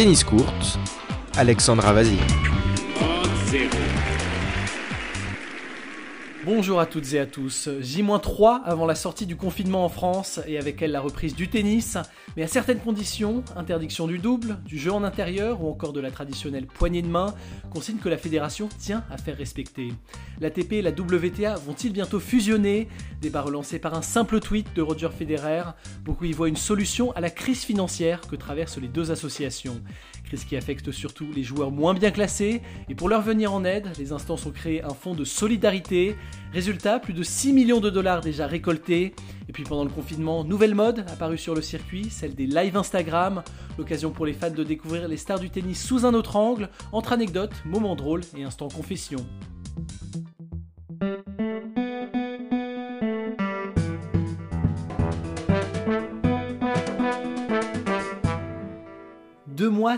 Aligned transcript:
tennis 0.00 0.24
courte, 0.24 0.78
Alexandra 1.36 1.92
Vazir. 1.92 2.49
Bonjour 6.52 6.80
à 6.80 6.86
toutes 6.86 7.12
et 7.12 7.20
à 7.20 7.26
tous. 7.26 7.68
J-3 7.80 8.62
avant 8.64 8.84
la 8.84 8.96
sortie 8.96 9.24
du 9.24 9.36
confinement 9.36 9.84
en 9.84 9.88
France 9.88 10.40
et 10.48 10.58
avec 10.58 10.82
elle 10.82 10.90
la 10.90 11.00
reprise 11.00 11.36
du 11.36 11.46
tennis, 11.46 11.96
mais 12.36 12.42
à 12.42 12.48
certaines 12.48 12.80
conditions, 12.80 13.44
interdiction 13.54 14.08
du 14.08 14.18
double, 14.18 14.58
du 14.64 14.76
jeu 14.76 14.90
en 14.90 15.04
intérieur 15.04 15.62
ou 15.62 15.70
encore 15.70 15.92
de 15.92 16.00
la 16.00 16.10
traditionnelle 16.10 16.66
poignée 16.66 17.02
de 17.02 17.06
main, 17.06 17.36
consigne 17.70 17.98
que 17.98 18.08
la 18.08 18.18
fédération 18.18 18.68
tient 18.80 19.04
à 19.12 19.16
faire 19.16 19.36
respecter. 19.36 19.92
L'ATP 20.40 20.72
et 20.72 20.82
la 20.82 20.90
WTA 20.90 21.54
vont-ils 21.54 21.92
bientôt 21.92 22.18
fusionner? 22.18 22.88
Débat 23.20 23.42
relancé 23.42 23.78
par 23.78 23.94
un 23.94 24.02
simple 24.02 24.40
tweet 24.40 24.74
de 24.74 24.82
Roger 24.82 25.10
Federer. 25.16 25.62
Beaucoup 26.04 26.24
y 26.24 26.32
voient 26.32 26.48
une 26.48 26.56
solution 26.56 27.12
à 27.12 27.20
la 27.20 27.30
crise 27.30 27.62
financière 27.62 28.22
que 28.22 28.34
traversent 28.34 28.78
les 28.78 28.88
deux 28.88 29.12
associations. 29.12 29.80
Crise 30.30 30.44
qui 30.44 30.56
affecte 30.56 30.92
surtout 30.92 31.26
les 31.34 31.42
joueurs 31.42 31.72
moins 31.72 31.92
bien 31.92 32.12
classés. 32.12 32.62
Et 32.88 32.94
pour 32.94 33.08
leur 33.08 33.20
venir 33.20 33.52
en 33.52 33.64
aide, 33.64 33.88
les 33.98 34.12
instances 34.12 34.46
ont 34.46 34.52
créé 34.52 34.80
un 34.80 34.94
fonds 34.94 35.16
de 35.16 35.24
solidarité. 35.24 36.14
Résultat, 36.52 37.00
plus 37.00 37.14
de 37.14 37.24
6 37.24 37.52
millions 37.52 37.80
de 37.80 37.90
dollars 37.90 38.20
déjà 38.20 38.46
récoltés. 38.46 39.12
Et 39.48 39.52
puis 39.52 39.64
pendant 39.64 39.82
le 39.82 39.90
confinement, 39.90 40.44
nouvelle 40.44 40.76
mode 40.76 41.00
apparue 41.08 41.36
sur 41.36 41.56
le 41.56 41.62
circuit, 41.62 42.10
celle 42.10 42.36
des 42.36 42.46
live 42.46 42.76
Instagram. 42.76 43.42
L'occasion 43.76 44.12
pour 44.12 44.24
les 44.24 44.32
fans 44.32 44.50
de 44.50 44.62
découvrir 44.62 45.08
les 45.08 45.16
stars 45.16 45.40
du 45.40 45.50
tennis 45.50 45.84
sous 45.84 46.06
un 46.06 46.14
autre 46.14 46.36
angle, 46.36 46.68
entre 46.92 47.12
anecdotes, 47.12 47.64
moments 47.64 47.96
drôles 47.96 48.22
et 48.36 48.44
instants 48.44 48.68
confession. 48.68 49.26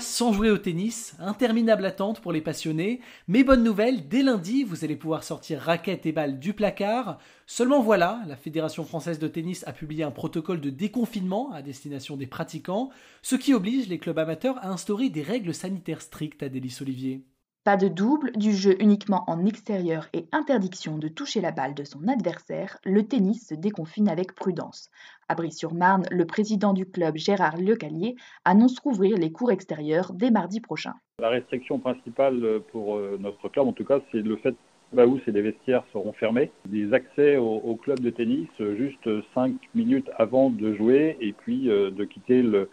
Sans 0.01 0.33
jouer 0.33 0.51
au 0.51 0.59
tennis, 0.59 1.15
interminable 1.19 1.85
attente 1.85 2.21
pour 2.21 2.33
les 2.33 2.41
passionnés, 2.41 3.01
mais 3.29 3.45
bonne 3.45 3.65
nouvelle, 3.65 4.09
dès 4.09 4.23
lundi, 4.23 4.65
vous 4.65 4.85
allez 4.85 4.97
pouvoir 4.97 5.25
sortir 5.25 5.61
raquettes 5.61 6.07
et 6.07 6.13
balles 6.13 6.39
du 6.39 6.53
placard. 6.53 7.19
Seulement 7.47 7.83
voilà, 7.83 8.23
la 8.27 8.37
Fédération 8.37 8.85
française 8.85 9.19
de 9.19 9.29
tennis 9.29 9.65
a 9.67 9.73
publié 9.73 10.05
un 10.05 10.11
protocole 10.11 10.61
de 10.61 10.71
déconfinement 10.71 11.53
à 11.53 11.63
destination 11.63 12.17
des 12.17 12.27
pratiquants, 12.27 12.91
ce 13.23 13.37
qui 13.37 13.55
oblige 13.55 13.89
les 13.89 13.99
clubs 13.99 14.19
amateurs 14.19 14.59
à 14.59 14.69
instaurer 14.69 15.09
des 15.09 15.23
règles 15.23 15.55
sanitaires 15.55 16.03
strictes 16.03 16.43
à 16.43 16.49
Délice 16.49 16.83
Olivier. 16.83 17.25
Pas 17.65 17.77
de 17.77 17.87
double, 17.87 18.33
du 18.33 18.51
jeu 18.51 18.75
uniquement 18.83 19.23
en 19.29 19.47
extérieur 19.47 20.09
et 20.13 20.27
interdiction 20.33 20.99
de 20.99 21.07
toucher 21.07 21.41
la 21.41 21.53
balle 21.53 21.75
de 21.75 21.85
son 21.85 22.09
adversaire, 22.09 22.79
le 22.85 23.07
tennis 23.07 23.47
se 23.47 23.55
déconfine 23.55 24.09
avec 24.09 24.35
prudence. 24.35 24.91
À 25.29 25.37
Brie-sur-Marne, 25.37 26.03
le 26.11 26.27
président 26.27 26.73
du 26.73 26.87
club 26.87 27.17
Gérard 27.17 27.57
Lecallier 27.59 28.17
annonce 28.45 28.81
rouvrir 28.81 29.17
les 29.17 29.31
cours 29.31 29.53
extérieurs 29.53 30.13
dès 30.13 30.33
mardi 30.33 30.61
prochain. 30.61 30.95
La 31.21 31.29
restriction 31.29 31.79
principale 31.79 32.63
pour 32.73 32.97
euh, 32.97 33.17
notre 33.21 33.49
club, 33.49 33.69
en 33.69 33.73
tout 33.73 33.85
cas, 33.85 34.01
c'est 34.11 34.23
le 34.23 34.37
fait 34.39 34.57
bah 34.93 35.07
où 35.07 35.21
les 35.25 35.43
vestiaires 35.43 35.85
seront 35.93 36.13
fermés. 36.15 36.51
Des 36.67 36.93
accès 36.93 37.37
au, 37.37 37.77
club 37.77 38.01
de 38.01 38.11
tennis 38.11 38.49
euh, 38.61 38.77
juste 38.77 39.09
5 39.35 39.55
minutes 39.77 40.11
avant 40.19 40.51
de 40.51 40.75
jouer 40.75 41.17
et 41.21 41.33
puis 41.33 41.71
euh, 41.71 41.93
de 41.93 42.05
quitter 42.05 42.43
le, 42.43 42.69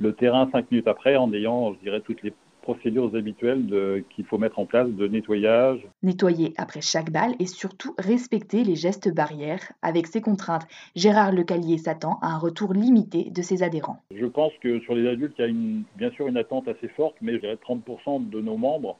le 0.00 0.12
terrain 0.12 0.48
5 0.50 0.68
minutes 0.72 0.88
après 0.88 1.14
en 1.14 1.32
ayant, 1.32 1.72
je 1.74 1.78
dirais, 1.78 2.00
toutes 2.00 2.22
les 2.24 2.32
procédures 2.62 3.14
habituelles 3.14 4.04
qu'il 4.10 4.24
faut 4.24 4.38
mettre 4.38 4.58
en 4.58 4.66
place 4.66 4.88
de 4.88 5.06
nettoyage. 5.06 5.86
Nettoyer 6.02 6.54
après 6.56 6.80
chaque 6.80 7.10
balle 7.10 7.32
et 7.38 7.46
surtout 7.46 7.94
respecter 7.98 8.64
les 8.64 8.76
gestes 8.76 9.12
barrières. 9.12 9.72
Avec 9.82 10.06
ces 10.06 10.20
contraintes, 10.20 10.66
Gérard 10.96 11.32
Lecallier 11.32 11.78
s'attend 11.78 12.18
à 12.22 12.28
un 12.28 12.38
retour 12.38 12.72
limité 12.72 13.30
de 13.30 13.42
ses 13.42 13.62
adhérents. 13.62 13.98
Je 14.14 14.26
pense 14.26 14.52
que 14.60 14.80
sur 14.80 14.94
les 14.94 15.08
adultes, 15.08 15.34
il 15.38 15.42
y 15.42 15.44
a 15.44 15.48
une, 15.48 15.82
bien 15.96 16.10
sûr 16.12 16.28
une 16.28 16.36
attente 16.36 16.68
assez 16.68 16.88
forte, 16.88 17.16
mais 17.20 17.34
je 17.34 17.40
dirais 17.40 17.58
30% 17.68 18.28
de 18.30 18.40
nos 18.40 18.56
membres 18.56 18.96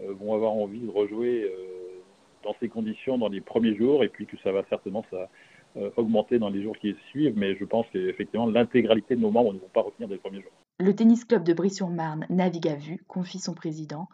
euh, 0.00 0.12
vont 0.14 0.34
avoir 0.34 0.52
envie 0.52 0.80
de 0.80 0.90
rejouer 0.90 1.44
euh, 1.44 2.00
dans 2.44 2.54
ces 2.60 2.68
conditions 2.68 3.18
dans 3.18 3.28
les 3.28 3.40
premiers 3.40 3.76
jours 3.76 4.04
et 4.04 4.08
puis 4.08 4.26
que 4.26 4.36
ça 4.42 4.52
va 4.52 4.62
certainement 4.70 5.04
ça, 5.10 5.28
euh, 5.76 5.90
augmenter 5.96 6.38
dans 6.38 6.48
les 6.48 6.62
jours 6.62 6.76
qui 6.78 6.94
suivent, 7.10 7.36
mais 7.36 7.56
je 7.56 7.64
pense 7.64 7.86
qu'effectivement 7.92 8.46
l'intégralité 8.46 9.16
de 9.16 9.20
nos 9.20 9.30
membres 9.30 9.52
ne 9.54 9.58
vont 9.58 9.70
pas 9.72 9.82
revenir 9.82 10.08
des 10.08 10.16
premiers 10.16 10.40
jours. 10.40 10.52
Le 10.78 10.94
tennis 10.94 11.24
club 11.24 11.44
de 11.44 11.52
Brie-sur-Marne 11.52 12.26
navigue 12.30 12.68
à 12.68 12.74
vue, 12.74 13.04
confie 13.06 13.38
son 13.38 13.54
président. 13.54 14.08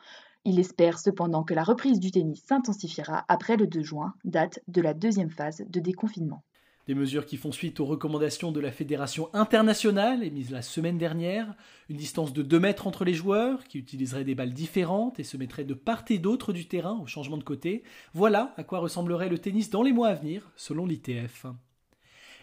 Il 0.44 0.58
espère 0.58 0.98
cependant 0.98 1.44
que 1.44 1.54
la 1.54 1.62
reprise 1.62 2.00
du 2.00 2.10
tennis 2.10 2.42
s'intensifiera 2.46 3.24
après 3.28 3.56
le 3.56 3.66
2 3.66 3.82
juin, 3.82 4.14
date 4.24 4.60
de 4.68 4.82
la 4.82 4.92
deuxième 4.92 5.30
phase 5.30 5.64
de 5.68 5.80
déconfinement. 5.80 6.42
Des 6.86 6.94
mesures 6.94 7.26
qui 7.26 7.36
font 7.36 7.52
suite 7.52 7.80
aux 7.80 7.84
recommandations 7.84 8.50
de 8.50 8.60
la 8.60 8.72
Fédération 8.72 9.28
internationale 9.34 10.24
émises 10.24 10.50
la 10.50 10.62
semaine 10.62 10.96
dernière, 10.96 11.54
une 11.90 11.98
distance 11.98 12.32
de 12.32 12.42
2 12.42 12.58
mètres 12.58 12.86
entre 12.86 13.04
les 13.04 13.12
joueurs, 13.12 13.64
qui 13.64 13.78
utiliseraient 13.78 14.24
des 14.24 14.34
balles 14.34 14.54
différentes 14.54 15.20
et 15.20 15.24
se 15.24 15.36
mettraient 15.36 15.64
de 15.64 15.74
part 15.74 16.04
et 16.08 16.18
d'autre 16.18 16.54
du 16.54 16.66
terrain 16.66 16.98
au 17.02 17.06
changement 17.06 17.36
de 17.36 17.44
côté. 17.44 17.82
Voilà 18.14 18.54
à 18.56 18.64
quoi 18.64 18.78
ressemblerait 18.78 19.28
le 19.28 19.38
tennis 19.38 19.68
dans 19.68 19.82
les 19.82 19.92
mois 19.92 20.08
à 20.08 20.14
venir, 20.14 20.50
selon 20.56 20.86
l'ITF. 20.86 21.46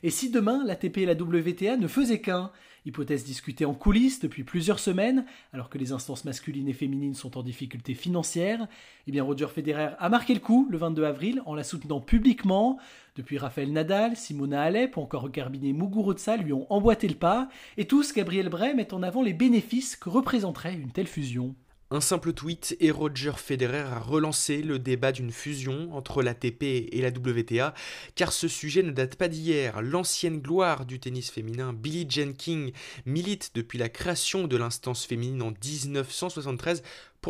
Et 0.03 0.11
si 0.11 0.29
demain 0.29 0.63
l'ATP 0.63 0.99
et 0.99 1.05
la 1.07 1.13
WTA 1.13 1.77
ne 1.77 1.87
faisaient 1.87 2.21
qu'un 2.21 2.51
Hypothèse 2.85 3.23
discutée 3.23 3.65
en 3.65 3.73
coulisses 3.73 4.19
depuis 4.19 4.43
plusieurs 4.43 4.79
semaines, 4.79 5.25
alors 5.53 5.69
que 5.69 5.77
les 5.77 5.91
instances 5.91 6.25
masculines 6.25 6.67
et 6.67 6.73
féminines 6.73 7.15
sont 7.15 7.37
en 7.37 7.43
difficulté 7.43 7.93
financière, 7.93 8.67
eh 9.07 9.11
bien 9.11 9.23
Roger 9.23 9.47
Federer 9.47 9.95
a 9.97 10.09
marqué 10.09 10.33
le 10.33 10.39
coup 10.39 10.67
le 10.69 10.77
22 10.77 11.03
avril 11.03 11.41
en 11.45 11.55
la 11.55 11.63
soutenant 11.63 11.99
publiquement. 11.99 12.77
Depuis 13.15 13.37
Raphaël 13.37 13.71
Nadal, 13.71 14.15
Simona 14.15 14.61
Alep 14.61 14.97
ou 14.97 15.01
encore 15.01 15.29
Garbine 15.29 15.75
Muguruza 15.75 16.37
lui 16.37 16.53
ont 16.53 16.67
emboîté 16.71 17.07
le 17.07 17.15
pas, 17.15 17.49
et 17.77 17.85
tous, 17.85 18.13
Gabriel 18.13 18.49
Bray 18.49 18.75
met 18.75 18.93
en 18.93 19.03
avant 19.03 19.23
les 19.23 19.33
bénéfices 19.33 19.95
que 19.95 20.09
représenterait 20.09 20.75
une 20.75 20.91
telle 20.91 21.07
fusion. 21.07 21.55
Un 21.91 22.01
simple 22.01 22.33
tweet 22.33 22.75
et 22.79 22.89
Roger 22.89 23.33
Federer 23.37 23.77
a 23.77 23.99
relancé 23.99 24.63
le 24.63 24.79
débat 24.79 25.11
d'une 25.11 25.31
fusion 25.31 25.95
entre 25.95 26.23
l'ATP 26.23 26.63
et 26.63 26.99
la 26.99 27.09
WTA, 27.09 27.75
car 28.15 28.33
ce 28.33 28.47
sujet 28.47 28.81
ne 28.81 28.89
date 28.89 29.17
pas 29.17 29.27
d'hier. 29.27 29.83
L'ancienne 29.83 30.39
gloire 30.39 30.87
du 30.87 30.99
tennis 30.99 31.29
féminin, 31.29 31.73
Billie 31.73 32.07
Jean 32.09 32.33
King, 32.33 32.71
milite 33.05 33.51
depuis 33.53 33.77
la 33.77 33.89
création 33.89 34.47
de 34.47 34.57
l'instance 34.57 35.05
féminine 35.05 35.43
en 35.43 35.51
1973 35.51 36.81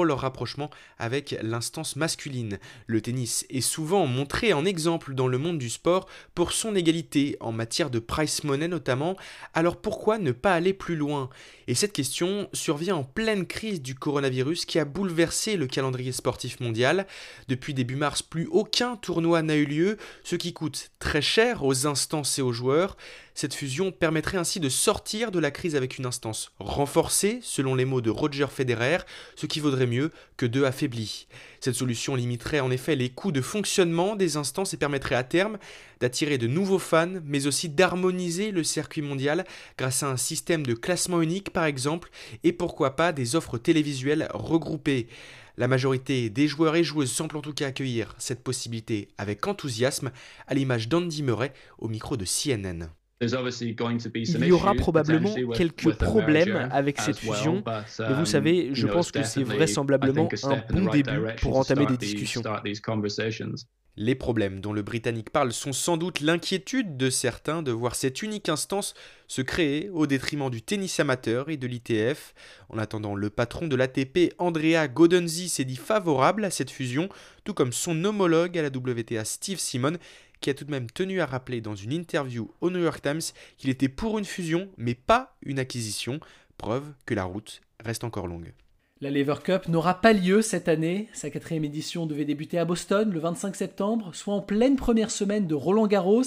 leur 0.03 0.19
rapprochement 0.19 0.69
avec 0.97 1.37
l'instance 1.41 1.95
masculine. 1.95 2.59
Le 2.87 2.99
tennis 2.99 3.45
est 3.49 3.61
souvent 3.61 4.05
montré 4.07 4.51
en 4.51 4.65
exemple 4.65 5.13
dans 5.13 5.27
le 5.27 5.37
monde 5.37 5.59
du 5.59 5.69
sport 5.69 6.07
pour 6.33 6.51
son 6.51 6.75
égalité 6.75 7.37
en 7.39 7.51
matière 7.51 7.89
de 7.89 7.99
price 7.99 8.43
money 8.43 8.67
notamment, 8.67 9.15
alors 9.53 9.77
pourquoi 9.77 10.17
ne 10.17 10.31
pas 10.31 10.53
aller 10.53 10.73
plus 10.73 10.95
loin? 10.95 11.29
Et 11.67 11.75
cette 11.75 11.93
question 11.93 12.49
survient 12.53 12.95
en 12.95 13.03
pleine 13.03 13.45
crise 13.47 13.81
du 13.81 13.95
coronavirus 13.95 14.65
qui 14.65 14.79
a 14.79 14.85
bouleversé 14.85 15.57
le 15.57 15.67
calendrier 15.67 16.11
sportif 16.11 16.59
mondial. 16.59 17.07
Depuis 17.47 17.73
début 17.73 17.95
mars, 17.95 18.21
plus 18.21 18.47
aucun 18.51 18.95
tournoi 18.97 19.41
n'a 19.41 19.55
eu 19.55 19.65
lieu, 19.65 19.97
ce 20.23 20.35
qui 20.35 20.53
coûte 20.53 20.91
très 20.99 21.21
cher 21.21 21.63
aux 21.63 21.87
instances 21.87 22.37
et 22.37 22.41
aux 22.41 22.53
joueurs. 22.53 22.97
Cette 23.37 23.53
fusion 23.53 23.91
permettrait 23.91 24.37
ainsi 24.37 24.61
de 24.61 24.69
sortir 24.69 25.29
de 25.29 25.39
la 25.39 25.51
crise 25.51 25.75
avec 25.75 25.97
une 25.97 26.05
instance 26.05 26.53
renforcée, 26.57 27.39
selon 27.41 27.75
les 27.75 27.83
mots 27.83 27.99
de 27.99 28.09
Roger 28.09 28.47
Federer, 28.49 28.99
ce 29.35 29.45
qui 29.45 29.59
vaudrait 29.59 29.87
mieux 29.87 30.11
que 30.37 30.45
deux 30.45 30.63
affaiblis. 30.63 31.27
Cette 31.59 31.75
solution 31.75 32.15
limiterait 32.15 32.61
en 32.61 32.71
effet 32.71 32.95
les 32.95 33.09
coûts 33.09 33.33
de 33.33 33.41
fonctionnement 33.41 34.15
des 34.15 34.37
instances 34.37 34.73
et 34.73 34.77
permettrait 34.77 35.15
à 35.15 35.25
terme 35.25 35.57
d'attirer 35.99 36.37
de 36.37 36.47
nouveaux 36.47 36.79
fans, 36.79 37.19
mais 37.25 37.45
aussi 37.45 37.67
d'harmoniser 37.67 38.51
le 38.51 38.63
circuit 38.63 39.01
mondial 39.01 39.43
grâce 39.77 40.01
à 40.01 40.09
un 40.09 40.17
système 40.17 40.65
de 40.65 40.73
classement 40.73 41.21
unique 41.21 41.49
par 41.49 41.65
exemple, 41.65 42.11
et 42.45 42.53
pourquoi 42.53 42.95
pas 42.95 43.11
des 43.11 43.35
offres 43.35 43.57
télévisuelles 43.57 44.29
regroupées. 44.33 45.07
La 45.57 45.67
majorité 45.67 46.29
des 46.29 46.47
joueurs 46.47 46.77
et 46.77 46.85
joueuses 46.85 47.11
semblent 47.11 47.35
en 47.35 47.41
tout 47.41 47.53
cas 47.53 47.67
accueillir 47.67 48.15
cette 48.17 48.43
possibilité 48.45 49.09
avec 49.17 49.45
enthousiasme, 49.45 50.11
à 50.47 50.53
l'image 50.53 50.87
d'Andy 50.87 51.21
Murray 51.21 51.51
au 51.79 51.89
micro 51.89 52.15
de 52.15 52.23
CNN. 52.23 52.87
Il 53.21 54.45
y 54.45 54.51
aura 54.51 54.73
probablement 54.75 55.33
quelques 55.53 55.93
problèmes 55.95 56.69
avec 56.71 56.99
cette 56.99 57.17
fusion, 57.17 57.63
mais 57.65 58.13
vous 58.13 58.19
um, 58.19 58.25
savez, 58.25 58.69
je 58.73 58.87
pense 58.87 59.11
que 59.11 59.23
c'est 59.23 59.43
vraisemblablement 59.43 60.29
un 60.43 60.63
bon 60.69 60.91
début 60.91 61.21
pour 61.41 61.57
entamer 61.57 61.85
des 61.85 61.97
discussions. 61.97 62.43
Les 63.97 64.15
problèmes 64.15 64.59
dont 64.59 64.73
le 64.73 64.81
Britannique 64.81 65.29
parle 65.29 65.53
sont 65.53 65.71
sans 65.71 65.95
doute 65.95 66.19
l'inquiétude 66.19 66.97
de 66.97 67.09
certains 67.09 67.61
de 67.63 67.71
voir 67.71 67.95
cette 67.95 68.21
unique 68.21 68.49
instance 68.49 68.93
se 69.27 69.41
créer 69.41 69.89
au 69.89 70.05
détriment 70.05 70.49
du 70.49 70.61
tennis 70.61 70.99
amateur 70.99 71.49
et 71.49 71.55
de 71.55 71.65
l'ITF. 71.65 72.33
En 72.67 72.77
attendant, 72.77 73.15
le 73.15 73.29
patron 73.29 73.67
de 73.67 73.75
l'ATP, 73.77 74.33
Andrea 74.37 74.89
Godenzi, 74.89 75.47
s'est 75.47 75.63
dit 75.63 75.77
favorable 75.77 76.43
à 76.43 76.51
cette 76.51 76.71
fusion, 76.71 77.07
tout 77.45 77.53
comme 77.53 77.71
son 77.71 78.03
homologue 78.03 78.57
à 78.57 78.63
la 78.63 78.67
WTA, 78.67 79.23
Steve 79.23 79.59
Simon, 79.59 79.93
qui 80.41 80.49
a 80.49 80.53
tout 80.53 80.65
de 80.65 80.71
même 80.71 80.89
tenu 80.89 81.21
à 81.21 81.25
rappeler 81.25 81.61
dans 81.61 81.75
une 81.75 81.93
interview 81.93 82.51
au 82.61 82.69
New 82.69 82.81
York 82.81 83.01
Times 83.01 83.21
qu'il 83.57 83.69
était 83.69 83.89
pour 83.89 84.17
une 84.19 84.25
fusion, 84.25 84.69
mais 84.77 84.95
pas 84.95 85.35
une 85.41 85.59
acquisition, 85.59 86.19
preuve 86.57 86.93
que 87.05 87.13
la 87.13 87.23
route 87.23 87.61
reste 87.79 88.03
encore 88.03 88.27
longue. 88.27 88.53
La 89.01 89.11
Lever 89.11 89.35
Cup 89.43 89.67
n'aura 89.67 89.99
pas 89.99 90.13
lieu 90.13 90.41
cette 90.41 90.69
année. 90.69 91.09
Sa 91.11 91.29
quatrième 91.29 91.65
édition 91.65 92.05
devait 92.05 92.23
débuter 92.23 92.57
à 92.57 92.65
Boston 92.65 93.11
le 93.11 93.19
25 93.19 93.55
septembre, 93.55 94.15
soit 94.15 94.33
en 94.33 94.41
pleine 94.41 94.77
première 94.77 95.11
semaine 95.11 95.47
de 95.47 95.53
Roland 95.53 95.85
Garros. 95.85 96.23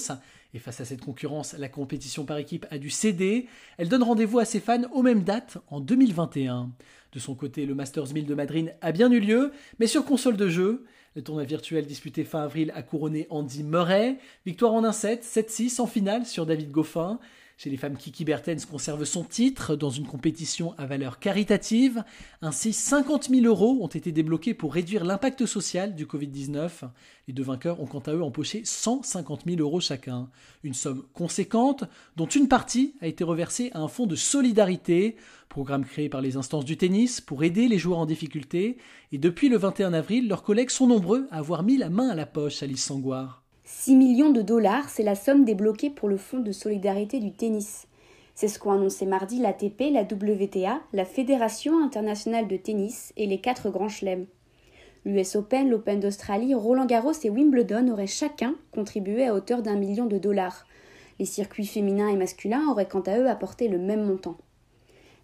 Et 0.54 0.58
face 0.58 0.81
à 0.81 0.84
cette 0.84 1.00
concurrence, 1.00 1.54
la 1.54 1.69
compétition 1.69 2.25
par 2.25 2.37
équipe 2.37 2.66
a 2.70 2.78
dû 2.78 2.90
céder. 2.90 3.46
Elle 3.78 3.88
donne 3.88 4.02
rendez-vous 4.02 4.38
à 4.38 4.44
ses 4.44 4.61
fans 4.61 4.82
aux 4.93 5.02
mêmes 5.02 5.25
dates 5.25 5.58
en 5.69 5.81
2021. 5.81 6.70
De 7.12 7.19
son 7.19 7.34
côté, 7.34 7.64
le 7.64 7.75
Masters 7.75 8.12
1000 8.12 8.26
de 8.26 8.34
Madrid 8.34 8.75
a 8.82 8.93
bien 8.93 9.11
eu 9.11 9.20
lieu, 9.20 9.52
mais 9.78 9.87
sur 9.87 10.04
console 10.04 10.37
de 10.37 10.49
jeu. 10.49 10.84
Le 11.16 11.22
tournoi 11.22 11.44
virtuel 11.44 11.87
disputé 11.87 12.25
fin 12.25 12.43
avril 12.43 12.72
a 12.75 12.82
couronné 12.82 13.26
Andy 13.31 13.64
Murray. 13.64 14.19
Victoire 14.46 14.75
en 14.75 14.82
1-7, 14.82 15.22
7-6 15.22 15.81
en 15.81 15.87
finale 15.87 16.26
sur 16.26 16.46
David 16.46 16.70
Goffin. 16.70 17.19
Chez 17.60 17.70
les 17.70 17.76
femmes, 17.76 17.96
Kiki 17.96 18.25
Bertens 18.25 18.66
conserve 18.70 19.05
son 19.05 19.25
titre 19.25 19.75
dans 19.75 19.90
une 19.90 20.06
compétition 20.06 20.76
à 20.78 20.87
valeur 20.87 21.19
caritative. 21.19 22.05
Ainsi, 22.40 22.72
50 22.72 23.31
000 23.31 23.46
euros 23.46 23.78
ont 23.81 23.88
été 23.88 24.12
débloqués 24.12 24.55
pour 24.55 24.72
réduire 24.72 25.05
l'impact 25.05 25.44
social 25.44 25.96
du 25.96 26.06
Covid-19. 26.06 26.88
Les 27.26 27.34
deux 27.34 27.43
vainqueurs 27.43 27.81
ont 27.81 27.87
quant 27.87 27.99
à 27.99 28.12
eux 28.12 28.22
empoché 28.22 28.62
150 28.64 29.43
000 29.44 29.60
euros 29.60 29.81
chacun. 29.81 30.31
Une 30.62 30.72
somme 30.72 31.02
conséquente 31.14 31.82
dont 32.14 32.28
une 32.28 32.46
partie 32.46 32.94
a 33.00 33.08
été 33.08 33.25
reversée 33.25 33.72
à 33.75 33.81
un 33.81 33.88
fonds 33.88 34.06
de 34.06 34.14
solidarité, 34.14 35.16
programme 35.49 35.84
créé 35.84 36.08
par 36.08 36.20
les 36.20 36.37
instances 36.37 36.64
du 36.64 36.76
tennis 36.76 37.20
pour 37.20 37.43
aider 37.43 37.66
les 37.66 37.78
joueurs 37.78 37.99
en 37.99 38.06
difficulté. 38.06 38.78
Et 39.11 39.19
depuis 39.19 39.49
le 39.49 39.58
21 39.58 39.94
avril, 39.94 40.28
leurs 40.28 40.44
collègues 40.44 40.70
sont 40.70 40.87
nombreux 40.87 41.26
à 41.32 41.38
avoir 41.38 41.64
mis 41.64 41.76
la 41.76 41.90
main 41.90 42.08
à 42.08 42.14
la 42.14 42.26
poche, 42.26 42.62
Alice 42.62 42.84
Sangoire. 42.84 43.43
6 43.70 43.97
millions 43.97 44.31
de 44.31 44.41
dollars, 44.41 44.88
c'est 44.88 45.03
la 45.03 45.15
somme 45.15 45.44
débloquée 45.44 45.91
pour 45.91 46.09
le 46.09 46.17
Fonds 46.17 46.41
de 46.41 46.53
solidarité 46.53 47.20
du 47.20 47.32
tennis. 47.32 47.87
C'est 48.35 48.49
ce 48.49 48.59
qu'ont 48.59 48.73
annoncé 48.73 49.05
mardi 49.05 49.41
l'ATP, 49.41 49.93
la 49.93 50.05
WTA, 50.05 50.81
la 50.94 51.05
Fédération 51.05 51.85
internationale 51.85 52.49
de 52.49 52.56
tennis 52.56 53.12
et 53.19 53.26
les 53.26 53.43
quatre 53.43 53.69
grands 53.69 53.91
chelems. 53.91 54.25
L'US 55.05 55.37
Open, 55.37 55.69
l'Open 55.69 56.00
d'Australie, 56.00 56.55
Roland 56.55 56.87
Garros 56.87 57.12
et 57.23 57.29
Wimbledon 57.29 57.88
auraient 57.88 58.06
chacun 58.06 58.55
contribué 58.73 59.26
à 59.26 59.35
hauteur 59.35 59.61
d'un 59.61 59.76
million 59.76 60.06
de 60.06 60.17
dollars. 60.17 60.67
Les 61.19 61.26
circuits 61.26 61.67
féminins 61.67 62.09
et 62.09 62.17
masculins 62.17 62.71
auraient 62.71 62.88
quant 62.88 63.00
à 63.00 63.19
eux 63.19 63.29
apporté 63.29 63.69
le 63.69 63.79
même 63.79 64.03
montant. 64.03 64.38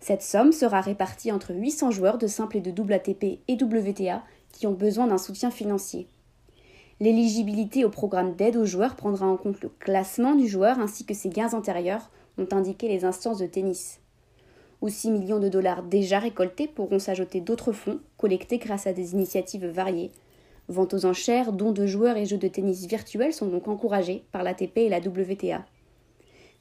Cette 0.00 0.22
somme 0.22 0.52
sera 0.52 0.82
répartie 0.82 1.32
entre 1.32 1.54
800 1.54 1.92
joueurs 1.92 2.18
de 2.18 2.26
simple 2.26 2.58
et 2.58 2.60
de 2.60 2.70
double 2.70 2.92
ATP 2.92 3.40
et 3.48 3.56
WTA 3.58 4.22
qui 4.52 4.66
ont 4.66 4.74
besoin 4.74 5.06
d'un 5.06 5.18
soutien 5.18 5.50
financier. 5.50 6.08
L'éligibilité 7.00 7.84
au 7.84 7.90
programme 7.90 8.34
d'aide 8.34 8.56
aux 8.56 8.64
joueurs 8.64 8.94
prendra 8.94 9.26
en 9.26 9.36
compte 9.36 9.60
le 9.62 9.68
classement 9.68 10.36
du 10.36 10.46
joueur 10.46 10.78
ainsi 10.78 11.04
que 11.04 11.14
ses 11.14 11.28
gains 11.28 11.52
antérieurs, 11.52 12.10
ont 12.38 12.46
indiqué 12.52 12.88
les 12.88 13.04
instances 13.04 13.38
de 13.38 13.46
tennis. 13.46 14.00
Aux 14.80 14.88
6 14.88 15.10
millions 15.10 15.40
de 15.40 15.48
dollars 15.48 15.82
déjà 15.82 16.18
récoltés 16.18 16.68
pourront 16.68 16.98
s'ajouter 16.98 17.40
d'autres 17.40 17.72
fonds 17.72 18.00
collectés 18.16 18.58
grâce 18.58 18.86
à 18.86 18.92
des 18.92 19.12
initiatives 19.12 19.66
variées. 19.66 20.12
Ventes 20.68 20.94
aux 20.94 21.04
enchères, 21.04 21.52
dons 21.52 21.72
de 21.72 21.86
joueurs 21.86 22.16
et 22.16 22.26
jeux 22.26 22.38
de 22.38 22.48
tennis 22.48 22.86
virtuels 22.86 23.32
sont 23.32 23.46
donc 23.46 23.66
encouragés 23.66 24.24
par 24.30 24.42
l'ATP 24.42 24.78
et 24.78 24.88
la 24.88 24.98
WTA. 24.98 25.64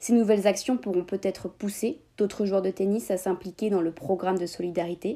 Ces 0.00 0.12
nouvelles 0.12 0.46
actions 0.46 0.76
pourront 0.76 1.04
peut-être 1.04 1.48
pousser 1.48 2.00
d'autres 2.18 2.44
joueurs 2.44 2.62
de 2.62 2.70
tennis 2.70 3.10
à 3.10 3.16
s'impliquer 3.16 3.70
dans 3.70 3.80
le 3.80 3.92
programme 3.92 4.38
de 4.38 4.46
solidarité. 4.46 5.14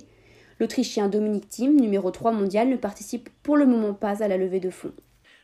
L'Autrichien 0.61 1.09
Dominique 1.09 1.49
Thiem, 1.49 1.79
numéro 1.79 2.11
3 2.11 2.33
mondial, 2.33 2.69
ne 2.69 2.77
participe 2.77 3.29
pour 3.43 3.57
le 3.57 3.67
moment 3.67 3.95
pas 3.95 4.23
à 4.23 4.29
la 4.29 4.37
levée 4.37 4.61
de 4.61 4.71
fonds. 4.71 4.93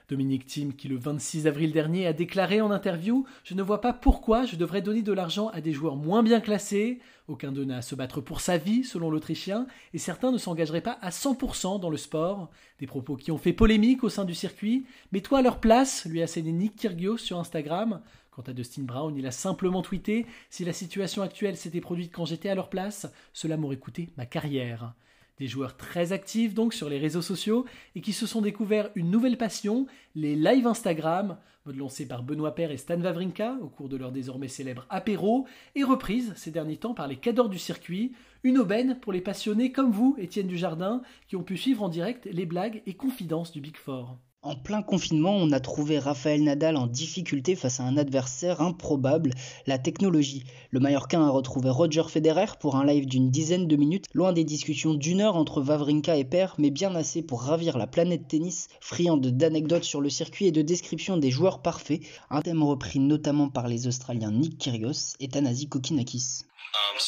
Dominique 0.09 0.45
Thiem, 0.45 0.75
qui 0.75 0.89
le 0.89 0.99
26 0.99 1.47
avril 1.47 1.73
dernier 1.73 2.07
a 2.07 2.13
déclaré 2.13 2.61
en 2.61 2.71
interview 2.71 3.25
Je 3.43 3.55
ne 3.55 3.63
vois 3.63 3.81
pas 3.81 3.95
pourquoi 3.95 4.45
je 4.45 4.57
devrais 4.57 4.83
donner 4.83 5.01
de 5.01 5.13
l'argent 5.13 5.49
à 5.49 5.63
des 5.63 5.73
joueurs 5.73 5.97
moins 5.97 6.23
bien 6.23 6.41
classés. 6.41 7.01
Aucun 7.27 7.53
d'eux 7.53 7.65
n'a 7.65 7.79
à 7.79 7.83
se 7.83 7.95
battre 7.95 8.21
pour 8.21 8.43
sa 8.43 8.59
vie, 8.59 8.85
selon 8.85 9.11
l'Autrichien, 9.11 9.67
et 9.95 9.99
certains 9.99 10.31
ne 10.31 10.37
s'engageraient 10.37 10.83
pas 10.83 10.99
à 11.01 11.09
100% 11.09 11.81
dans 11.81 11.89
le 11.89 11.97
sport. 11.97 12.51
Des 12.81 12.87
propos 12.87 13.17
qui 13.17 13.31
ont 13.31 13.39
fait 13.39 13.55
polémique 13.55 14.05
au 14.05 14.11
sein 14.11 14.27
du 14.27 14.35
circuit. 14.35 14.85
Mais 15.13 15.23
toi 15.23 15.39
à 15.39 15.43
leur 15.43 15.59
place, 15.59 16.05
lui 16.05 16.23
a 16.23 16.27
cédé 16.27 16.53
Nick 16.53 16.77
Kyrgios 16.77 17.17
sur 17.17 17.39
Instagram. 17.39 18.03
Quant 18.31 18.43
à 18.43 18.53
Dustin 18.53 18.83
Brown, 18.83 19.17
il 19.17 19.27
a 19.27 19.31
simplement 19.31 19.81
tweeté 19.81 20.27
Si 20.51 20.67
la 20.67 20.75
situation 20.75 21.23
actuelle 21.23 21.57
s'était 21.57 21.81
produite 21.81 22.13
quand 22.13 22.27
j'étais 22.27 22.51
à 22.51 22.55
leur 22.55 22.69
place, 22.69 23.07
cela 23.33 23.57
m'aurait 23.57 23.79
coûté 23.79 24.11
ma 24.19 24.27
carrière. 24.27 24.93
Des 25.39 25.49
joueurs 25.49 25.77
très 25.77 26.13
actifs 26.13 26.55
donc 26.55 26.75
sur 26.75 26.89
les 26.89 26.99
réseaux 26.99 27.23
sociaux 27.23 27.65
et 27.97 28.01
qui 28.01 28.13
se 28.13 28.27
sont 28.27 28.41
découverts 28.41 28.91
une 28.95 29.11
nouvelle 29.11 29.37
passion, 29.37 29.87
les 30.15 30.37
live 30.37 30.67
Instagram, 30.67 31.39
mode 31.67 31.77
lancé 31.77 32.07
par 32.07 32.23
Benoît 32.23 32.55
Paire 32.55 32.71
et 32.71 32.77
Stan 32.77 33.01
Wawrinka 33.01 33.57
au 33.61 33.69
cours 33.69 33.89
de 33.89 33.97
leur 33.97 34.13
désormais 34.13 34.49
célèbre 34.49 34.87
apéro 34.91 35.47
et 35.75 35.83
reprise 35.83 36.33
ces 36.37 36.51
derniers 36.51 36.77
temps 36.77 36.95
par 36.95 37.09
les 37.09 37.17
cadors 37.17 37.49
du 37.49 37.59
circuit, 37.59 38.13
une 38.45 38.59
aubaine 38.59 38.99
pour 39.01 39.13
les 39.13 39.21
passionnés 39.21 39.73
comme 39.73 39.91
vous, 39.91 40.15
Étienne 40.19 40.47
Dujardin, 40.47 41.03
qui 41.27 41.37
ont 41.37 41.43
pu 41.43 41.57
suivre 41.57 41.83
en 41.83 41.89
direct 41.89 42.29
les 42.31 42.47
blagues 42.47 42.83
et 42.87 42.95
confidences 42.95 43.51
du 43.51 43.61
Big 43.61 43.77
Four. 43.77 44.19
En 44.45 44.57
plein 44.57 44.83
confinement, 44.83 45.35
on 45.35 45.53
a 45.53 45.61
trouvé 45.61 45.99
Raphaël 45.99 46.45
Nadal 46.45 46.77
en 46.77 46.87
difficulté 46.87 47.57
face 47.57 47.81
à 47.81 47.85
un 47.85 47.97
adversaire 47.97 48.61
improbable, 48.61 49.31
la 49.67 49.79
technologie. 49.79 50.45
Le 50.71 50.81
Mallorquin 50.81 51.27
a 51.27 51.31
retrouvé 51.31 51.71
Roger 51.71 52.03
Federer 52.11 52.59
pour 52.61 52.77
un 52.77 52.85
live 52.85 53.07
d'une 53.07 53.31
dizaine 53.31 53.67
de 53.67 53.77
minutes, 53.77 54.05
loin 54.13 54.35
des 54.35 54.45
discussions 54.45 54.93
d'une 54.93 55.23
heure 55.23 55.37
entre 55.37 55.63
Vavrinka 55.63 56.19
et 56.19 56.27
Per, 56.27 56.49
mais 56.59 56.69
bien 56.69 56.95
assez 56.95 57.23
pour 57.23 57.43
ravir 57.43 57.79
la 57.79 57.87
planète 57.87 58.29
tennis, 58.29 58.69
friande 58.83 59.27
d'anecdotes 59.29 59.85
sur 59.85 60.03
le 60.03 60.11
circuit 60.11 60.45
et 60.45 60.53
de 60.53 60.61
descriptions 60.61 61.17
des 61.17 61.31
joueurs 61.31 61.63
parfaits, 61.63 62.03
un 62.29 62.43
thème 62.43 62.63
repris 62.63 62.99
notamment 62.99 63.49
par 63.49 63.67
les 63.67 63.87
Australiens 63.87 64.31
Nick 64.31 64.59
Kyrgios 64.59 65.17
et 65.21 65.29
Tanasi 65.29 65.71
Kokinakis. 65.71 66.43
Um. 66.75 66.99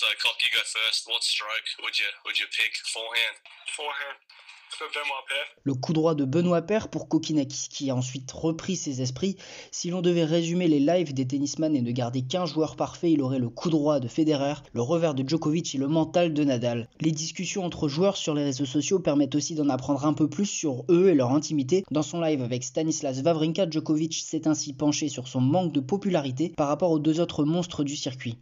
Le 5.64 5.74
coup 5.74 5.92
droit 5.92 6.14
de 6.14 6.24
Benoît 6.24 6.62
Paire 6.62 6.88
pour 6.88 7.08
Kokinakis 7.08 7.68
qui 7.70 7.90
a 7.90 7.96
ensuite 7.96 8.30
repris 8.30 8.76
ses 8.76 9.02
esprits. 9.02 9.36
Si 9.70 9.90
l'on 9.90 10.00
devait 10.00 10.24
résumer 10.24 10.68
les 10.68 10.80
lives 10.80 11.14
des 11.14 11.26
tennisman 11.26 11.74
et 11.74 11.82
ne 11.82 11.90
garder 11.90 12.22
qu'un 12.22 12.46
joueur 12.46 12.76
parfait, 12.76 13.10
il 13.10 13.22
aurait 13.22 13.38
le 13.38 13.48
coup 13.48 13.70
droit 13.70 13.98
de 14.00 14.08
Federer, 14.08 14.54
le 14.72 14.82
revers 14.82 15.14
de 15.14 15.26
Djokovic 15.26 15.74
et 15.74 15.78
le 15.78 15.88
mental 15.88 16.34
de 16.34 16.44
Nadal. 16.44 16.88
Les 17.00 17.10
discussions 17.10 17.64
entre 17.64 17.88
joueurs 17.88 18.16
sur 18.16 18.34
les 18.34 18.44
réseaux 18.44 18.66
sociaux 18.66 19.00
permettent 19.00 19.34
aussi 19.34 19.54
d'en 19.54 19.68
apprendre 19.68 20.04
un 20.04 20.12
peu 20.12 20.28
plus 20.28 20.46
sur 20.46 20.84
eux 20.90 21.08
et 21.08 21.14
leur 21.14 21.32
intimité. 21.32 21.84
Dans 21.90 22.02
son 22.02 22.20
live 22.20 22.42
avec 22.42 22.62
Stanislas 22.62 23.22
Wawrinka, 23.22 23.68
Djokovic 23.70 24.14
s'est 24.14 24.46
ainsi 24.46 24.72
penché 24.72 25.08
sur 25.08 25.26
son 25.26 25.40
manque 25.40 25.72
de 25.72 25.80
popularité 25.80 26.52
par 26.56 26.68
rapport 26.68 26.90
aux 26.90 26.98
deux 26.98 27.20
autres 27.20 27.44
monstres 27.44 27.82
du 27.82 27.96
circuit. 27.96 28.38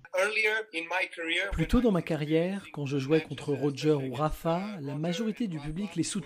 Plus 1.52 1.69
tôt 1.69 1.81
dans 1.81 1.92
ma 1.92 2.02
carrière, 2.02 2.66
quand 2.72 2.86
je 2.86 2.98
jouais 2.98 3.20
contre 3.20 3.52
Roger 3.52 3.92
ou 3.92 4.14
Rafa, 4.14 4.62
la 4.81 4.96
majorité 4.96 5.46
du 5.46 5.58
public 5.58 5.94
les 5.96 6.02
soutenait. 6.02 6.24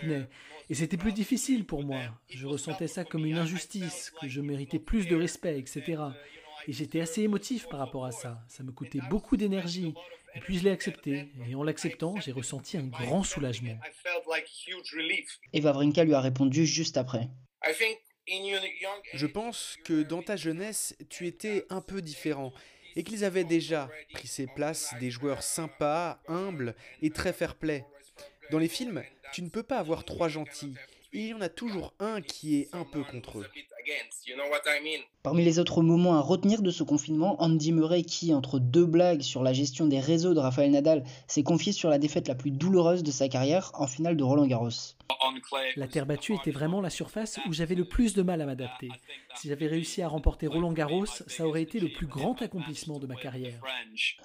Et 0.71 0.75
c'était 0.75 0.97
plus 0.97 1.13
difficile 1.13 1.65
pour 1.65 1.83
moi. 1.83 2.01
Je 2.29 2.47
ressentais 2.47 2.89
ça 2.89 3.05
comme 3.05 3.25
une 3.25 3.39
injustice, 3.39 4.13
que 4.21 4.29
je 4.29 4.41
méritais 4.41 4.79
plus 4.79 5.07
de 5.07 5.17
respect, 5.17 5.59
etc. 5.59 6.03
Et 6.67 6.73
j'étais 6.73 7.01
assez 7.01 7.23
émotif 7.23 7.67
par 7.69 7.79
rapport 7.79 8.05
à 8.05 8.13
ça. 8.13 8.43
Ça 8.49 8.63
me 8.63 8.73
coûtait 8.73 9.01
beaucoup 9.09 9.37
d'énergie. 9.37 9.95
Et 10.35 10.41
puis 10.41 10.59
je 10.59 10.65
l'ai 10.65 10.71
accepté. 10.71 11.29
Et 11.49 11.55
en 11.55 11.63
l'acceptant, 11.63 12.17
j'ai 12.21 12.33
ressenti 12.33 12.77
un 12.77 12.87
grand 12.87 13.23
soulagement. 13.23 13.79
Et 15.53 15.61
Vavrinka 15.61 16.05
lui 16.05 16.15
a 16.15 16.21
répondu 16.21 16.67
juste 16.67 16.97
après. 16.97 17.29
Je 19.15 19.27
pense 19.27 19.79
que 19.85 20.03
dans 20.03 20.23
ta 20.23 20.37
jeunesse, 20.37 20.97
tu 21.09 21.27
étais 21.27 21.65
un 21.71 21.81
peu 21.81 22.03
différent 22.03 22.53
et 22.97 23.03
qu'ils 23.03 23.25
avaient 23.25 23.45
déjà 23.45 23.89
pris 24.13 24.29
ses 24.29 24.47
places 24.47 24.95
des 25.01 25.11
joueurs 25.11 25.43
sympas, 25.43 26.21
humbles 26.29 26.75
et 27.01 27.11
très 27.11 27.33
fair-play. 27.33 27.85
Dans 28.51 28.59
les 28.59 28.69
films, 28.69 29.03
tu 29.33 29.43
ne 29.43 29.49
peux 29.49 29.63
pas 29.63 29.79
avoir 29.79 30.05
trois 30.05 30.29
gentils. 30.29 30.75
Il 31.13 31.27
y 31.27 31.35
en 31.35 31.41
a 31.41 31.49
toujours 31.49 31.95
un 32.01 32.21
qui 32.21 32.57
est 32.61 32.69
un 32.73 32.85
peu 32.85 33.03
contre 33.03 33.39
eux. 33.41 33.47
Parmi 35.23 35.45
les 35.45 35.59
autres 35.59 35.83
moments 35.83 36.17
à 36.17 36.21
retenir 36.21 36.63
de 36.63 36.71
ce 36.71 36.83
confinement, 36.83 37.43
Andy 37.43 37.73
Murray 37.73 38.03
qui, 38.03 38.33
entre 38.35 38.59
deux 38.59 38.87
blagues 38.87 39.23
sur 39.23 39.43
la 39.43 39.53
gestion 39.53 39.87
des 39.87 40.01
réseaux 40.01 40.35
de 40.35 40.41
Rafael 40.41 40.71
Nadal, 40.71 41.05
s'est 41.27 41.43
confié 41.43 41.73
sur 41.73 41.89
la 41.89 41.99
défaite 41.99 42.29
la 42.29 42.35
plus 42.35 42.51
douloureuse 42.51 43.03
de 43.03 43.11
sa 43.11 43.29
carrière 43.29 43.71
en 43.75 43.87
finale 43.87 44.17
de 44.17 44.25
Roland 44.25 44.47
Garros. 44.47 44.95
La 45.77 45.89
terre 45.89 46.07
battue 46.07 46.35
était 46.35 46.51
vraiment 46.51 46.81
la 46.81 46.91
surface 46.91 47.39
où 47.47 47.53
j'avais 47.53 47.75
le 47.75 47.85
plus 47.85 48.15
de 48.15 48.23
mal 48.23 48.41
à 48.41 48.47
m'adapter. 48.47 48.89
Si 49.37 49.49
j'avais 49.49 49.67
réussi 49.67 50.03
à 50.03 50.09
remporter 50.09 50.47
Roland 50.47 50.73
Garros, 50.73 51.07
ça 51.07 51.47
aurait 51.47 51.63
été 51.63 51.81
le 51.81 51.89
plus 51.89 52.07
grand 52.07 52.41
accomplissement 52.43 52.99
de 52.99 53.07
ma 53.07 53.17
carrière. 53.17 53.61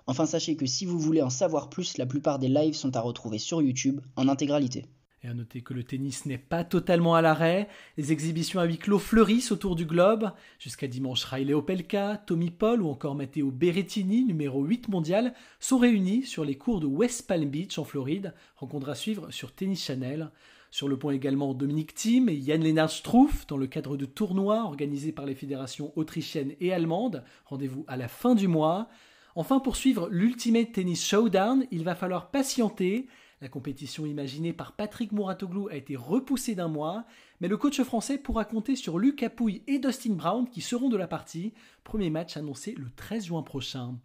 Enfin, 0.07 0.25
sachez 0.25 0.55
que 0.55 0.65
si 0.65 0.85
vous 0.85 0.99
voulez 0.99 1.21
en 1.21 1.29
savoir 1.29 1.69
plus, 1.69 1.97
la 1.97 2.05
plupart 2.05 2.39
des 2.39 2.49
lives 2.49 2.75
sont 2.75 2.95
à 2.95 3.01
retrouver 3.01 3.39
sur 3.39 3.61
YouTube 3.61 4.01
en 4.15 4.27
intégralité. 4.27 4.85
Et 5.23 5.29
à 5.29 5.33
noter 5.33 5.61
que 5.61 5.73
le 5.73 5.85
tennis 5.85 6.25
n'est 6.25 6.37
pas 6.37 6.65
totalement 6.65 7.15
à 7.15 7.21
l'arrêt. 7.21 7.69
Les 7.95 8.11
exhibitions 8.11 8.59
à 8.59 8.65
huis 8.65 8.77
clos 8.77 8.99
fleurissent 8.99 9.53
autour 9.53 9.77
du 9.77 9.85
globe. 9.85 10.31
Jusqu'à 10.59 10.87
dimanche, 10.87 11.23
Riley 11.23 11.53
Opelka, 11.53 12.17
Tommy 12.27 12.51
Paul 12.51 12.81
ou 12.81 12.89
encore 12.89 13.15
Matteo 13.15 13.49
Berrettini, 13.49 14.25
numéro 14.25 14.65
8 14.65 14.89
mondial, 14.89 15.33
sont 15.61 15.77
réunis 15.77 16.23
sur 16.23 16.43
les 16.43 16.55
cours 16.55 16.81
de 16.81 16.87
West 16.87 17.25
Palm 17.25 17.49
Beach 17.49 17.77
en 17.77 17.85
Floride. 17.85 18.33
Rencontre 18.57 18.89
à 18.89 18.95
suivre 18.95 19.31
sur 19.31 19.53
Tennis 19.55 19.85
Channel. 19.85 20.29
Sur 20.71 20.89
le 20.89 20.97
point 20.97 21.13
également 21.13 21.53
Dominique 21.53 21.93
Thiem 21.93 22.27
et 22.27 22.41
Jan 22.41 22.57
Lennart 22.57 22.89
Struff 22.89 23.47
dans 23.47 23.57
le 23.57 23.67
cadre 23.67 23.95
de 23.95 24.05
tournois 24.05 24.63
organisés 24.63 25.13
par 25.13 25.25
les 25.25 25.35
fédérations 25.35 25.93
autrichiennes 25.95 26.53
et 26.59 26.73
allemandes. 26.73 27.23
Rendez-vous 27.45 27.85
à 27.87 27.95
la 27.95 28.09
fin 28.09 28.35
du 28.35 28.49
mois. 28.49 28.89
Enfin, 29.35 29.59
pour 29.59 29.77
suivre 29.77 30.09
l'Ultimate 30.11 30.73
Tennis 30.73 31.05
Showdown, 31.05 31.65
il 31.71 31.83
va 31.83 31.95
falloir 31.95 32.29
patienter. 32.29 33.07
La 33.43 33.49
compétition 33.49 34.05
imaginée 34.05 34.53
par 34.53 34.71
Patrick 34.71 35.11
Mouratoglou 35.11 35.67
a 35.67 35.75
été 35.75 35.97
repoussée 35.97 36.55
d'un 36.55 36.69
mois, 36.69 37.03
mais 37.41 37.49
le 37.49 37.57
coach 37.57 37.81
français 37.81 38.17
pourra 38.17 38.45
compter 38.45 38.77
sur 38.77 38.97
Luc 38.97 39.21
Apouille 39.21 39.63
et 39.67 39.79
Dustin 39.79 40.13
Brown 40.13 40.47
qui 40.49 40.61
seront 40.61 40.87
de 40.87 40.95
la 40.95 41.07
partie. 41.07 41.51
Premier 41.83 42.09
match 42.09 42.37
annoncé 42.37 42.73
le 42.73 42.85
13 42.95 43.25
juin 43.25 43.43
prochain. 43.43 43.95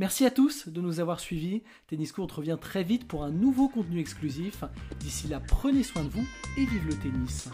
Merci 0.00 0.26
à 0.26 0.32
tous 0.32 0.66
de 0.66 0.80
nous 0.80 0.98
avoir 0.98 1.20
suivis. 1.20 1.62
Tennis 1.86 2.10
Court 2.10 2.34
revient 2.34 2.58
très 2.60 2.82
vite 2.82 3.06
pour 3.06 3.22
un 3.22 3.30
nouveau 3.30 3.68
contenu 3.68 4.00
exclusif. 4.00 4.64
D'ici 4.98 5.28
là, 5.28 5.38
prenez 5.38 5.84
soin 5.84 6.02
de 6.02 6.08
vous 6.08 6.26
et 6.56 6.64
vive 6.64 6.88
le 6.88 6.98
tennis. 6.98 7.48